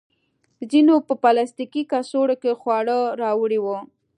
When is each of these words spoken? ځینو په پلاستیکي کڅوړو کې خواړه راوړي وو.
ځینو 0.71 0.95
په 1.07 1.13
پلاستیکي 1.21 1.81
کڅوړو 1.91 2.35
کې 2.41 2.57
خواړه 2.59 2.97
راوړي 3.21 3.59
وو. 3.61 3.77